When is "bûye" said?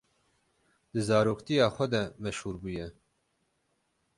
2.61-2.87